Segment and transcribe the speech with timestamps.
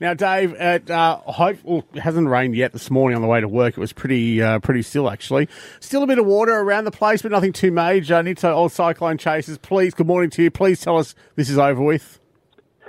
[0.00, 3.48] Now, Dave, it, uh, hope, well, hasn't rained yet this morning on the way to
[3.48, 3.76] work.
[3.76, 5.48] It was pretty uh, pretty still, actually.
[5.80, 8.14] Still a bit of water around the place, but nothing too major.
[8.16, 10.50] Nitto, Oz Cyclone Chasers, please, good morning to you.
[10.50, 12.20] Please tell us this is over with.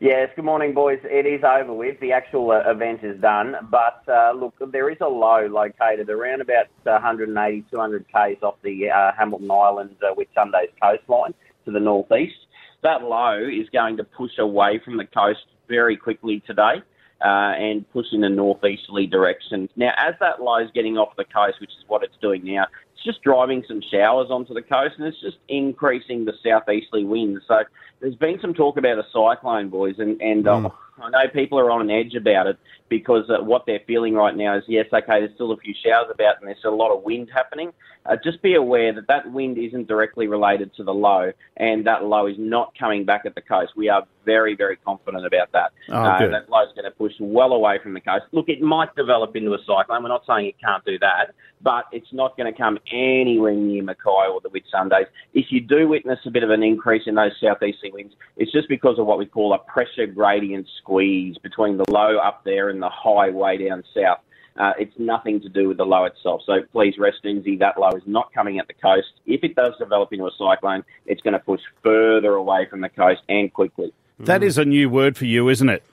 [0.00, 1.00] Yes, good morning, boys.
[1.02, 1.98] It is over with.
[2.00, 3.56] The actual uh, event is done.
[3.70, 8.90] But uh, look, there is a low located around about 180, 200 k's off the
[8.90, 11.34] uh, Hamilton Island uh, Whitsundays coastline
[11.64, 12.36] to the northeast.
[12.82, 16.82] That low is going to push away from the coast very quickly today.
[17.20, 19.68] Uh, and push in a northeasterly direction.
[19.74, 22.66] Now, as that low is getting off the coast, which is what it's doing now,
[22.94, 27.42] it's just driving some showers onto the coast and it's just increasing the southeasterly winds.
[27.48, 27.64] So
[27.98, 30.72] there's been some talk about a cyclone, boys, and, and mm.
[31.00, 34.36] I know people are on an edge about it because uh, what they're feeling right
[34.36, 37.02] now is yes, okay, there's still a few showers about and there's a lot of
[37.02, 37.72] wind happening.
[38.06, 42.04] Uh, just be aware that that wind isn't directly related to the low, and that
[42.04, 43.72] low is not coming back at the coast.
[43.76, 45.72] We are very, very confident about that.
[45.90, 48.24] Oh, uh, that low is going to push well away from the coast.
[48.32, 50.02] Look, it might develop into a cyclone.
[50.02, 53.82] We're not saying it can't do that, but it's not going to come anywhere near
[53.82, 55.06] Mackay or the Whitsundays.
[55.34, 58.68] If you do witness a bit of an increase in those southeasterly winds, it's just
[58.68, 62.80] because of what we call a pressure gradient squeeze between the low up there and
[62.80, 64.20] the high way down south.
[64.56, 66.40] Uh, it's nothing to do with the low itself.
[66.44, 67.56] So please rest easy.
[67.56, 69.06] That low is not coming at the coast.
[69.26, 72.88] If it does develop into a cyclone, it's going to push further away from the
[72.88, 73.92] coast and quickly.
[74.18, 75.84] That is a new word for you, isn't it?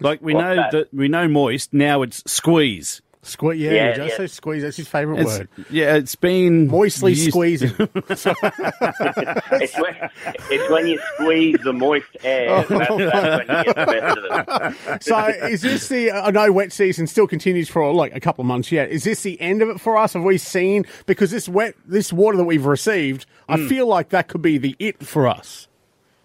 [0.00, 0.72] Like we What's know that?
[0.72, 1.72] that we know moist.
[1.72, 3.02] Now it's squeeze.
[3.24, 4.16] Sque- yeah, Yeah, just yeah.
[4.16, 4.62] say squeeze.
[4.62, 5.48] That's his favourite It's, word.
[5.70, 7.72] yeah, it's been Moistly used- squeezing.
[9.52, 10.10] It's when,
[10.50, 12.50] it's when you squeeze the moist air.
[12.50, 12.62] Oh.
[12.68, 15.04] That's, that's when you get the best of it.
[15.04, 16.10] so is this the?
[16.10, 18.90] I know wet season still continues for like a couple of months yet.
[18.90, 20.14] Is this the end of it for us?
[20.14, 23.26] Have we seen because this wet, this water that we've received?
[23.48, 23.68] I hmm.
[23.68, 25.68] feel like that could be the it for us.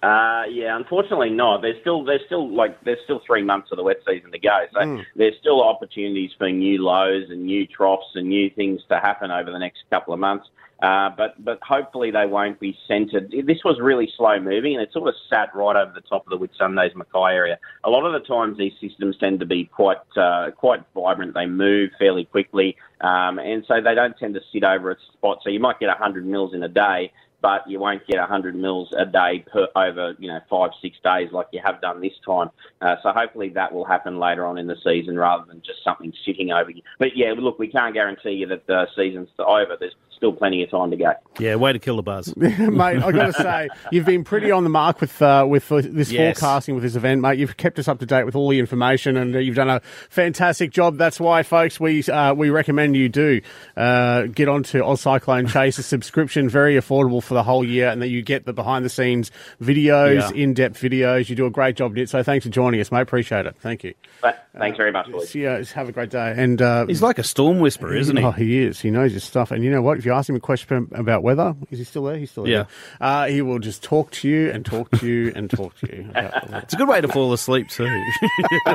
[0.04, 1.62] Uh, yeah, unfortunately not.
[1.64, 4.66] There's still there's still like there's still three months of the wet season to go.
[4.74, 9.32] So there's still opportunities for new lows and new troughs and new things to happen
[9.32, 10.48] over the next couple of months.
[10.82, 13.32] Uh, but but hopefully they won't be centred.
[13.32, 16.30] This was really slow moving and it sort of sat right over the top of
[16.30, 17.58] the Whitsundays Mackay area.
[17.84, 21.34] A lot of the times these systems tend to be quite uh, quite vibrant.
[21.34, 25.40] They move fairly quickly, um, and so they don't tend to sit over a spot.
[25.44, 27.12] So you might get 100 mils in a day,
[27.42, 31.30] but you won't get 100 mils a day per over you know five six days
[31.32, 32.50] like you have done this time.
[32.82, 36.14] Uh, so hopefully that will happen later on in the season rather than just something
[36.26, 36.82] sitting over you.
[37.00, 39.76] But yeah, look, we can't guarantee you that the season's over.
[39.80, 41.14] There's still plenty of time to go.
[41.40, 42.36] Yeah, way to kill the buzz.
[42.38, 43.04] mate.
[43.04, 46.40] I got to say, you've been pretty on the mark with uh, with this Yes.
[46.40, 47.38] forecasting with this event, mate.
[47.38, 49.80] You've kept us up to date with all the information, and uh, you've done a
[50.10, 50.98] fantastic job.
[50.98, 53.42] That's why, folks, we uh, we recommend you do
[53.76, 58.02] uh, get onto Oz Cyclone Chase, a subscription, very affordable for the whole year, and
[58.02, 60.42] that you get the behind the scenes videos, Yeah.
[60.44, 61.30] in depth videos.
[61.30, 62.10] You do a great job, Nit.
[62.10, 63.02] So thanks for joining us, mate.
[63.02, 63.56] Appreciate it.
[63.60, 63.94] Thank you.
[64.22, 65.30] But thanks very much, boys.
[65.30, 65.50] See you.
[65.76, 66.34] Have a great day.
[66.36, 68.24] And uh, He's like a storm whisperer, isn't he?
[68.24, 68.80] Oh, he is.
[68.80, 69.52] He knows his stuff.
[69.52, 69.98] And you know what?
[69.98, 72.18] If you ask him a question about weather, is he still there?
[72.18, 72.54] He's still there.
[72.54, 72.66] Yeah.
[73.00, 76.08] Uh, he will just talk to you and talk to you and talk to you.
[76.10, 76.64] about the weather.
[76.64, 77.86] It's a good way to fall asleep too.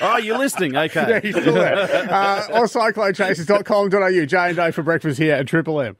[0.00, 0.68] oh, you're listening.
[0.78, 1.06] Okay.
[1.08, 1.76] yeah, he's still there.
[2.08, 4.24] Uh, or cyclonechasers.com.au.
[4.26, 5.96] J and Dave for breakfast here at Triple M.